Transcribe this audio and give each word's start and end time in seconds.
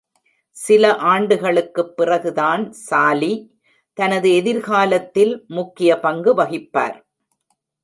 சில 0.57 0.95
ஆண்டுகளுக்குப் 0.95 1.97
பிறகுதான் 1.97 2.73
சாலி 2.89 3.31
தனது 3.97 4.33
எதிர்காலத்தில் 4.35 5.45
முக்கிய 5.47 5.99
பங்கு 5.99 6.33
வகிப்பார். 6.35 6.97